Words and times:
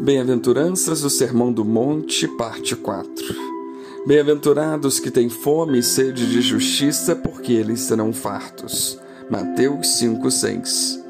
Bem-aventuranças 0.00 1.00
do 1.00 1.10
Sermão 1.10 1.52
do 1.52 1.64
Monte, 1.64 2.28
parte 2.28 2.76
4. 2.76 3.34
Bem-aventurados 4.06 5.00
que 5.00 5.10
têm 5.10 5.28
fome 5.28 5.80
e 5.80 5.82
sede 5.82 6.30
de 6.30 6.40
justiça, 6.40 7.16
porque 7.16 7.52
eles 7.52 7.80
serão 7.80 8.12
fartos. 8.12 8.96
Mateus 9.28 9.98
5:6. 9.98 11.00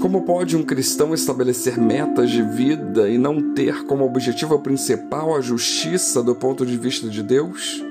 Como 0.00 0.22
pode 0.22 0.56
um 0.56 0.62
cristão 0.62 1.12
estabelecer 1.12 1.76
metas 1.76 2.30
de 2.30 2.40
vida 2.40 3.10
e 3.10 3.18
não 3.18 3.52
ter 3.52 3.84
como 3.84 4.06
objetivo 4.06 4.60
principal 4.60 5.34
a 5.34 5.40
justiça 5.40 6.22
do 6.22 6.36
ponto 6.36 6.64
de 6.64 6.76
vista 6.76 7.08
de 7.08 7.20
Deus? 7.20 7.84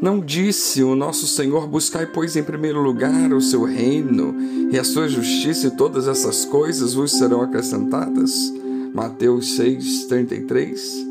Não 0.00 0.20
disse 0.20 0.80
o 0.84 0.94
nosso 0.94 1.26
Senhor: 1.26 1.66
Buscai, 1.66 2.06
pois, 2.06 2.36
em 2.36 2.44
primeiro 2.44 2.80
lugar 2.80 3.32
o 3.32 3.40
seu 3.40 3.64
reino 3.64 4.32
e 4.70 4.78
a 4.78 4.84
sua 4.84 5.08
justiça, 5.08 5.66
e 5.66 5.70
todas 5.72 6.06
essas 6.06 6.44
coisas 6.44 6.94
vos 6.94 7.10
serão 7.10 7.42
acrescentadas? 7.42 8.63
Mateus 8.94 9.56
6:33. 9.56 11.04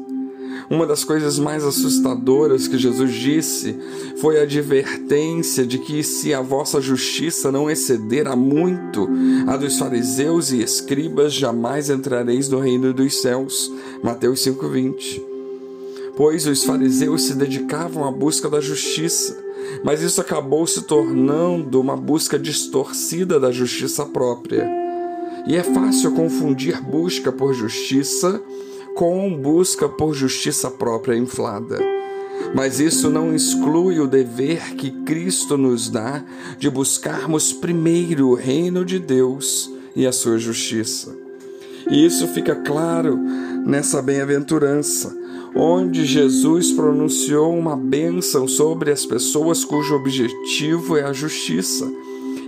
Uma 0.70 0.88
das 0.88 1.04
coisas 1.04 1.38
mais 1.38 1.66
assustadoras 1.66 2.66
que 2.66 2.78
Jesus 2.78 3.14
disse 3.14 3.76
foi 4.22 4.40
a 4.40 4.44
advertência 4.44 5.66
de 5.66 5.78
que 5.78 6.02
se 6.02 6.34
a 6.34 6.42
vossa 6.42 6.80
justiça 6.80 7.52
não 7.52 7.70
exceder 7.70 8.26
a 8.26 8.38
muito 8.38 9.10
a 9.46 9.58
dos 9.58 9.78
fariseus 9.78 10.54
e 10.54 10.62
escribas, 10.62 11.34
jamais 11.34 11.90
entrareis 11.90 12.48
no 12.48 12.60
reino 12.60 12.94
dos 12.94 13.22
céus. 13.22 13.70
Mateus 14.02 14.40
5:20. 14.40 15.22
Pois 16.16 16.48
os 16.48 16.64
fariseus 16.64 17.24
se 17.24 17.34
dedicavam 17.34 18.08
à 18.08 18.12
busca 18.12 18.50
da 18.50 18.62
justiça, 18.62 19.38
mas 19.84 20.02
isso 20.02 20.22
acabou 20.22 20.66
se 20.66 20.84
tornando 20.84 21.82
uma 21.82 21.98
busca 21.98 22.40
distorcida 22.40 23.42
da 23.42 23.52
justiça 23.52 24.06
própria. 24.06 24.83
E 25.46 25.56
é 25.56 25.64
fácil 25.64 26.12
confundir 26.14 26.82
busca 26.82 27.32
por 27.32 27.54
justiça 27.54 28.42
com 28.96 29.36
busca 29.36 29.90
por 29.90 30.14
justiça 30.14 30.70
própria 30.70 31.18
inflada. 31.18 31.80
Mas 32.56 32.80
isso 32.80 33.10
não 33.10 33.36
exclui 33.36 34.00
o 34.00 34.08
dever 34.08 34.76
que 34.76 34.92
Cristo 35.04 35.58
nos 35.58 35.90
dá 35.90 36.24
de 36.58 36.70
buscarmos 36.70 37.52
primeiro 37.52 38.30
o 38.30 38.36
reino 38.36 38.86
de 38.86 39.00
Deus 39.00 39.70
e 39.96 40.06
a 40.06 40.12
sua 40.12 40.38
justiça. 40.38 41.16
E 41.90 42.06
isso 42.06 42.28
fica 42.28 42.56
claro 42.56 43.18
nessa 43.66 44.02
bem-aventurança, 44.02 45.16
onde 45.56 46.06
Jesus 46.06 46.72
pronunciou 46.72 47.58
uma 47.58 47.76
bênção 47.76 48.48
sobre 48.48 48.92
as 48.92 49.06
pessoas 49.06 49.66
cujo 49.66 49.96
objetivo 49.96 50.96
é 50.96 51.04
a 51.04 51.12
justiça 51.14 51.92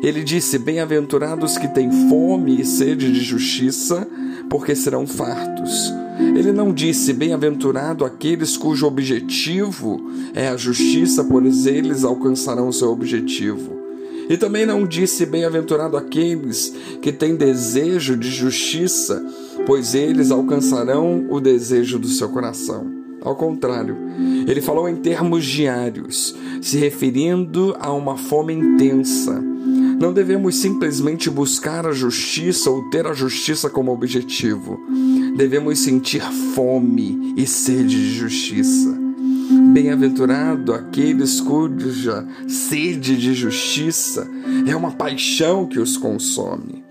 ele 0.08 0.23
disse: 0.23 0.59
Bem-aventurados 0.59 1.58
que 1.58 1.67
têm 1.67 1.89
fome 2.09 2.61
e 2.61 2.66
sede 2.66 3.11
de 3.11 3.22
justiça, 3.22 4.08
porque 4.48 4.75
serão 4.75 5.08
fartos. 5.08 5.92
Ele 6.20 6.52
não 6.52 6.72
disse: 6.72 7.11
Bem-aventurado 7.11 8.06
aqueles 8.06 8.56
cujo 8.56 8.86
objetivo 8.86 10.00
é 10.36 10.48
a 10.48 10.56
justiça, 10.56 11.23
pois 11.23 11.66
eles 11.66 12.03
alcançarão 12.03 12.67
o 12.67 12.73
seu 12.73 12.92
objetivo. 12.92 13.76
E 14.30 14.38
também 14.38 14.64
não 14.64 14.86
disse: 14.86 15.26
Bem-aventurado 15.26 15.98
aqueles 15.98 16.72
que 17.02 17.11
têm 17.11 17.36
desejo 17.36 18.16
de 18.16 18.30
justiça, 18.30 19.26
pois 19.66 19.95
eles 19.95 20.30
alcançarão 20.30 21.26
o 21.31 21.39
desejo 21.39 21.98
do 21.98 22.08
seu 22.08 22.30
coração. 22.30 22.94
Ao 23.23 23.36
contrário, 23.36 23.98
ele 24.48 24.61
falou 24.61 24.88
em 24.88 24.98
termos 24.98 25.44
diários, 25.44 26.36
se 26.61 26.78
referindo 26.78 27.76
a 27.80 27.92
uma 27.92 28.16
fome 28.17 28.53
intensa 28.53 29.55
não 29.99 30.13
devemos 30.13 30.55
simplesmente 30.55 31.29
buscar 31.29 31.85
a 31.85 31.91
justiça 31.91 32.69
ou 32.69 32.89
ter 32.89 33.07
a 33.07 33.13
justiça 33.13 33.69
como 33.69 33.91
objetivo. 33.91 34.79
Devemos 35.35 35.79
sentir 35.79 36.21
fome 36.53 37.33
e 37.37 37.47
sede 37.47 37.95
de 37.95 38.15
justiça. 38.15 38.97
Bem-aventurado 39.73 40.73
aqueles 40.73 41.39
cuja 41.39 42.25
sede 42.47 43.15
de 43.17 43.33
justiça 43.33 44.27
é 44.65 44.75
uma 44.75 44.92
paixão 44.92 45.65
que 45.65 45.80
os 45.80 45.97
consome. 45.97 46.83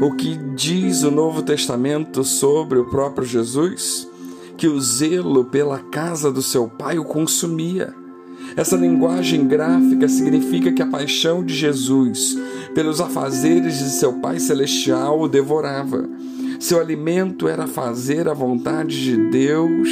O 0.00 0.12
que 0.12 0.36
diz 0.56 1.02
o 1.02 1.10
Novo 1.10 1.42
Testamento 1.42 2.24
sobre 2.24 2.78
o 2.78 2.86
próprio 2.86 3.26
Jesus? 3.26 4.08
Que 4.56 4.66
o 4.66 4.80
zelo 4.80 5.44
pela 5.44 5.78
casa 5.78 6.32
do 6.32 6.42
seu 6.42 6.68
pai 6.68 6.98
o 6.98 7.04
consumia. 7.04 7.94
Essa 8.56 8.76
linguagem 8.76 9.46
gráfica 9.46 10.08
significa 10.08 10.72
que 10.72 10.82
a 10.82 10.86
paixão 10.86 11.44
de 11.44 11.54
Jesus 11.54 12.36
pelos 12.74 13.00
afazeres 13.00 13.78
de 13.78 13.90
seu 13.90 14.14
Pai 14.14 14.38
Celestial 14.38 15.20
o 15.20 15.28
devorava. 15.28 16.08
Seu 16.58 16.80
alimento 16.80 17.48
era 17.48 17.66
fazer 17.66 18.28
a 18.28 18.34
vontade 18.34 19.02
de 19.02 19.16
Deus. 19.30 19.88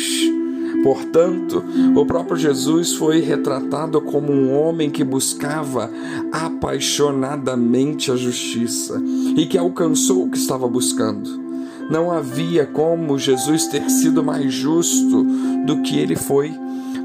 Portanto, 0.83 1.65
o 1.97 2.05
próprio 2.07 2.37
Jesus 2.37 2.93
foi 2.93 3.21
retratado 3.21 4.01
como 4.01 4.33
um 4.33 4.55
homem 4.55 4.91
que 4.91 5.03
buscava 5.03 5.91
apaixonadamente 6.31 8.13
a 8.13 8.17
justiça 8.17 9.03
e 9.37 9.47
que 9.47 9.59
alcançou 9.59 10.25
o 10.25 10.31
que 10.31 10.39
estava 10.39 10.69
buscando. 10.69 11.49
Não 11.91 12.13
havia 12.13 12.67
como 12.67 13.19
Jesus 13.19 13.67
ter 13.67 13.89
sido 13.89 14.23
mais 14.23 14.53
justo 14.53 15.25
do 15.65 15.81
que 15.83 15.99
ele 15.99 16.17
foi 16.17 16.53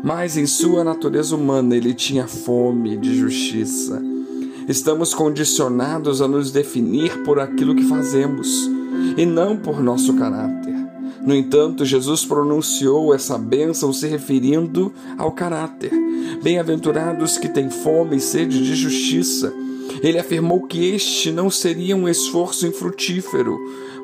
mas 0.03 0.35
em 0.35 0.45
sua 0.45 0.83
natureza 0.83 1.33
humana 1.33 1.77
ele 1.77 1.93
tinha 1.93 2.27
fome 2.27 2.97
de 2.97 3.15
justiça. 3.15 4.01
Estamos 4.67 5.13
condicionados 5.13 6.21
a 6.21 6.27
nos 6.27 6.51
definir 6.51 7.23
por 7.23 7.39
aquilo 7.39 7.73
que 7.73 7.85
fazemos 7.85 8.69
e 9.17 9.25
não 9.25 9.55
por 9.55 9.81
nosso 9.81 10.13
caráter. 10.15 10.73
No 11.25 11.33
entanto, 11.33 11.85
Jesus 11.85 12.25
pronunciou 12.25 13.15
essa 13.15 13.37
bênção 13.37 13.93
se 13.93 14.05
referindo 14.07 14.93
ao 15.17 15.31
caráter. 15.31 15.91
Bem-aventurados 16.43 17.37
que 17.37 17.47
têm 17.47 17.69
fome 17.69 18.17
e 18.17 18.19
sede 18.19 18.61
de 18.61 18.75
justiça. 18.75 19.53
Ele 20.01 20.19
afirmou 20.19 20.63
que 20.63 20.93
este 20.93 21.31
não 21.31 21.49
seria 21.49 21.95
um 21.95 22.09
esforço 22.09 22.67
infrutífero, 22.67 23.57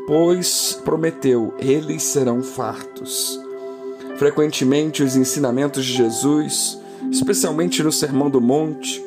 pois 0.08 0.80
prometeu: 0.86 1.54
eles 1.60 2.04
serão 2.04 2.42
fartos. 2.42 3.49
Frequentemente, 4.20 5.02
os 5.02 5.16
ensinamentos 5.16 5.86
de 5.86 5.94
Jesus, 5.94 6.78
especialmente 7.10 7.82
no 7.82 7.90
Sermão 7.90 8.30
do 8.30 8.42
Monte, 8.42 9.02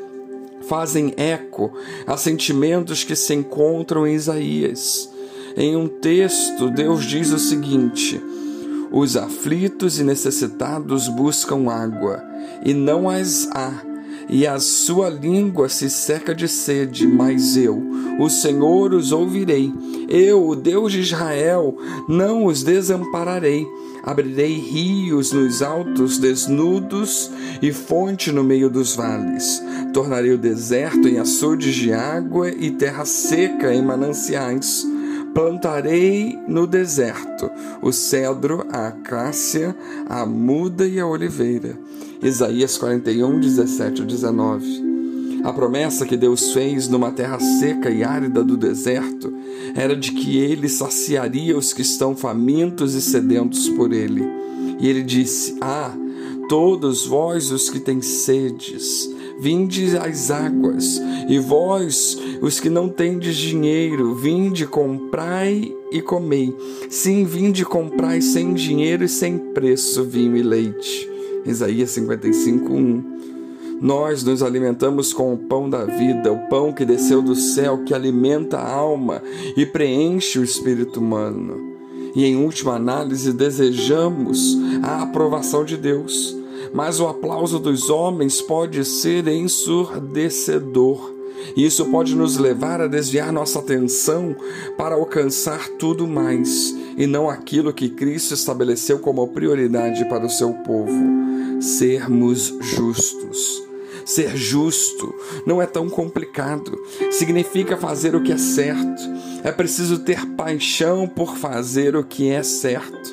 fazem 0.67 1.13
eco 1.19 1.71
a 2.07 2.17
sentimentos 2.17 3.05
que 3.05 3.15
se 3.15 3.35
encontram 3.35 4.07
em 4.07 4.15
Isaías. 4.15 5.11
Em 5.55 5.77
um 5.77 5.87
texto, 5.87 6.71
Deus 6.71 7.05
diz 7.05 7.31
o 7.31 7.39
seguinte: 7.39 8.19
Os 8.91 9.15
aflitos 9.15 10.01
e 10.01 10.03
necessitados 10.03 11.09
buscam 11.09 11.69
água, 11.69 12.25
e 12.65 12.73
não 12.73 13.07
as 13.07 13.51
há 13.53 13.92
e 14.29 14.47
a 14.47 14.59
sua 14.59 15.09
língua 15.09 15.69
se 15.69 15.91
seca 15.91 16.35
de 16.35 16.49
sede, 16.49 17.07
mas 17.07 17.57
eu, 17.57 17.83
o 18.19 18.29
Senhor, 18.29 18.95
os 18.95 19.13
ouvirei. 19.13 19.73
Eu, 20.09 20.47
o 20.47 20.57
Deus 20.57 20.93
de 20.93 21.01
Israel, 21.01 21.77
não 22.09 22.47
os 22.47 22.63
desampararei. 22.63 23.67
Abrirei 24.03 24.59
rios 24.59 25.33
nos 25.33 25.63
altos 25.63 26.19
desnudos 26.19 27.31
e 27.63 27.73
fonte 27.73 28.33
no 28.33 28.43
meio 28.43 28.69
dos 28.69 28.97
vales. 28.97 29.63
Tornarei 29.93 30.33
o 30.33 30.39
deserto 30.39 31.07
em 31.07 31.19
açudes 31.19 31.75
de 31.75 31.93
água 31.93 32.51
e 32.51 32.73
terra 32.73 33.05
seca 33.05 33.73
em 33.73 33.83
mananciais. 33.83 34.85
Plantarei 35.35 36.39
no 36.47 36.67
deserto 36.67 37.51
o 37.81 37.91
cedro, 37.91 38.67
a 38.71 38.89
acácia, 38.89 39.75
a 40.07 40.27
muda 40.27 40.87
e 40.87 41.01
a 41.01 41.07
oliveira. 41.07 41.79
Isaías 42.23 42.77
41, 42.77 43.41
17 43.41 44.03
a 44.03 44.05
19. 44.05 44.93
A 45.43 45.53
promessa 45.53 46.07
que 46.07 46.17
Deus 46.17 46.53
fez 46.53 46.87
numa 46.87 47.11
terra 47.11 47.41
seca 47.41 47.91
e 47.91 48.05
árida 48.05 48.45
do 48.45 48.57
deserto 48.57 49.33
era 49.75 49.97
de 49.97 50.13
que 50.13 50.39
ele 50.39 50.69
saciaria 50.69 51.57
os 51.57 51.73
que 51.73 51.83
estão 51.83 52.15
famintos 52.15 52.95
e 52.95 53.01
sedentos 53.01 53.69
por 53.71 53.93
ele. 53.93 54.25
E 54.79 54.87
ele 54.87 55.03
disse: 55.03 55.57
Ah, 55.61 55.93
todos 56.49 57.07
vós 57.07 57.51
os 57.51 57.71
que 57.71 57.81
têm 57.81 58.03
sedes, 58.03 59.09
vinde 59.43 59.99
às 59.99 60.31
águas, 60.31 61.03
e 61.29 61.37
vós, 61.41 62.17
os 62.41 62.61
que 62.61 62.71
não 62.71 62.89
tendes 62.89 63.37
dinheiro, 63.37 64.15
vinde, 64.15 64.69
comprai 64.69 65.75
e 65.91 66.01
comei. 66.01 66.57
Sim, 66.89 67.25
vinde, 67.25 67.65
comprai 67.65 68.21
sem 68.21 68.55
dinheiro 68.55 69.03
e 69.03 69.09
sem 69.09 69.37
preço 69.37 70.05
vinho 70.05 70.37
e 70.37 70.43
leite. 70.45 71.11
Isaías 71.45 71.91
55, 71.91 72.73
1. 72.73 73.19
Nós 73.81 74.23
nos 74.23 74.45
alimentamos 74.45 75.13
com 75.13 75.35
o 75.35 75.37
pão 75.37 75.69
da 75.69 75.87
vida, 75.87 76.31
o 76.31 76.49
pão 76.49 76.73
que 76.73 76.85
desceu 76.85 77.21
do 77.21 77.35
céu, 77.35 77.83
que 77.85 77.93
alimenta 77.93 78.59
a 78.59 78.73
alma 78.73 79.21
e 79.57 79.67
preenche 79.67 80.39
o 80.39 80.45
espírito 80.45 81.01
humano. 81.01 81.73
E 82.15 82.25
em 82.25 82.37
última 82.37 82.77
análise, 82.77 83.33
desejamos 83.33 84.57
a 84.85 85.03
aprovação 85.03 85.65
de 85.65 85.77
Deus 85.77 86.42
mas 86.73 87.01
o 87.01 87.07
aplauso 87.07 87.59
dos 87.59 87.91
homens 87.91 88.41
pode 88.41 88.85
ser 88.85 89.27
ensurdecedor. 89.29 91.13
Isso 91.57 91.87
pode 91.87 92.15
nos 92.15 92.37
levar 92.37 92.81
a 92.81 92.87
desviar 92.87 93.33
nossa 93.33 93.59
atenção 93.59 94.35
para 94.77 94.95
alcançar 94.95 95.69
tudo 95.79 96.07
mais 96.07 96.75
e 96.97 97.07
não 97.07 97.29
aquilo 97.29 97.73
que 97.73 97.89
Cristo 97.89 98.35
estabeleceu 98.35 98.99
como 98.99 99.27
prioridade 99.29 100.05
para 100.09 100.25
o 100.25 100.31
seu 100.31 100.53
povo: 100.53 100.93
sermos 101.61 102.55
justos. 102.61 103.63
Ser 104.05 104.37
justo 104.37 105.15
não 105.47 105.63
é 105.63 105.67
tão 105.67 105.89
complicado. 105.89 106.77
Significa 107.11 107.77
fazer 107.77 108.17
o 108.17 108.23
que 108.23 108.33
é 108.33 108.39
certo. 108.39 109.03
É 109.45 109.53
preciso 109.53 110.01
ter 110.01 110.27
paixão 110.35 111.07
por 111.07 111.37
fazer 111.37 111.95
o 111.97 112.05
que 112.05 112.29
é 112.29 112.43
certo. 112.43 113.12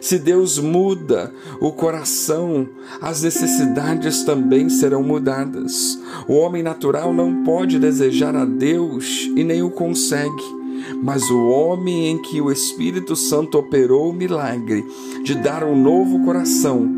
Se 0.00 0.18
Deus 0.18 0.58
muda 0.58 1.32
o 1.60 1.72
coração, 1.72 2.68
as 3.00 3.22
necessidades 3.22 4.22
também 4.24 4.68
serão 4.68 5.02
mudadas. 5.02 5.98
O 6.26 6.34
homem 6.34 6.62
natural 6.62 7.12
não 7.12 7.44
pode 7.44 7.78
desejar 7.78 8.34
a 8.34 8.44
Deus 8.44 9.28
e 9.36 9.44
nem 9.44 9.62
o 9.62 9.70
consegue. 9.70 10.60
Mas 11.02 11.30
o 11.30 11.48
homem 11.48 12.10
em 12.10 12.22
que 12.22 12.40
o 12.40 12.50
Espírito 12.50 13.14
Santo 13.14 13.58
operou 13.58 14.10
o 14.10 14.14
milagre 14.14 14.84
de 15.22 15.34
dar 15.34 15.62
um 15.62 15.80
novo 15.80 16.24
coração, 16.24 16.88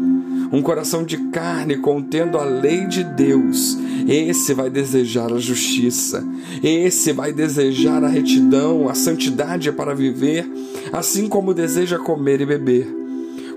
um 0.53 0.63
coração 0.63 1.05
de 1.05 1.17
carne 1.31 1.77
contendo 1.79 2.39
a 2.39 2.45
lei 2.45 2.87
de 2.87 3.03
Deus, 3.03 3.77
esse 4.07 4.55
vai 4.55 4.69
desejar 4.69 5.33
a 5.33 5.39
justiça, 5.39 6.25
esse 6.63 7.13
vai 7.13 7.33
desejar 7.33 8.05
a 8.05 8.09
retidão, 8.09 8.89
a 8.89 8.95
santidade 8.95 9.73
para 9.73 9.95
viver, 9.95 10.47
assim 10.93 11.29
como 11.29 11.55
deseja 11.55 11.99
comer 11.99 12.41
e 12.41 12.47
beber 12.47 13.03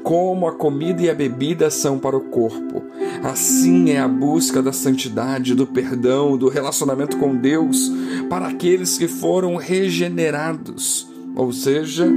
como 0.06 0.48
a 0.48 0.52
comida 0.52 1.02
e 1.02 1.10
a 1.10 1.16
bebida 1.16 1.72
são 1.72 1.98
para 1.98 2.16
o 2.16 2.22
corpo. 2.22 2.84
Assim 3.24 3.90
é 3.90 4.00
a 4.00 4.08
busca 4.08 4.62
da 4.62 4.72
santidade, 4.72 5.56
do 5.56 5.66
perdão, 5.66 6.38
do 6.38 6.48
relacionamento 6.48 7.18
com 7.18 7.36
Deus 7.36 7.92
para 8.30 8.48
aqueles 8.48 9.00
que 9.00 9.08
foram 9.08 9.56
regenerados, 9.56 11.08
ou 11.36 11.52
seja, 11.52 12.08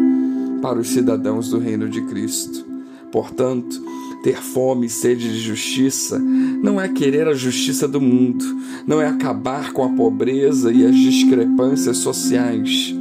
para 0.60 0.78
os 0.78 0.90
cidadãos 0.90 1.48
do 1.48 1.58
reino 1.58 1.88
de 1.88 2.02
Cristo. 2.02 2.62
Portanto, 3.10 3.82
ter 4.22 4.36
fome 4.36 4.86
e 4.86 4.90
sede 4.90 5.32
de 5.32 5.38
justiça 5.38 6.18
não 6.18 6.78
é 6.78 6.88
querer 6.88 7.26
a 7.26 7.32
justiça 7.32 7.88
do 7.88 8.02
mundo, 8.02 8.44
não 8.86 9.00
é 9.00 9.06
acabar 9.06 9.72
com 9.72 9.82
a 9.82 9.88
pobreza 9.88 10.70
e 10.70 10.84
as 10.84 10.94
discrepâncias 10.94 11.96
sociais. 11.96 12.97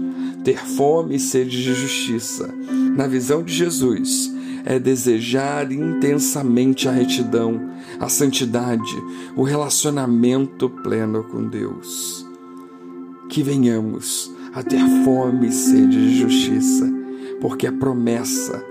Ter 0.48 0.66
fome 0.66 1.16
e 1.16 1.20
sede 1.20 1.62
de 1.62 1.74
justiça, 1.74 2.50
na 2.96 3.06
visão 3.06 3.44
de 3.44 3.54
Jesus, 3.54 4.34
é 4.64 4.80
desejar 4.80 5.70
intensamente 5.74 6.88
a 6.88 6.92
retidão, 6.94 7.70
a 8.00 8.08
santidade, 8.08 8.96
o 9.36 9.44
relacionamento 9.44 10.70
pleno 10.70 11.26
com 11.26 11.50
Deus. 11.50 12.26
Que 13.28 13.44
venhamos 13.44 14.32
a 14.54 14.64
ter 14.64 14.80
fome 15.04 15.50
e 15.50 15.52
sede 15.52 16.12
de 16.12 16.18
justiça, 16.18 16.90
porque 17.42 17.68
é 17.68 17.72
promessa 17.72 18.64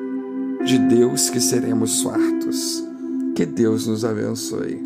de 0.65 0.79
Deus 0.79 1.29
que 1.29 1.43
seremos 1.43 2.01
fartos. 2.01 2.83
Que 3.35 3.45
Deus 3.45 3.87
nos 3.87 4.03
abençoe. 4.03 4.86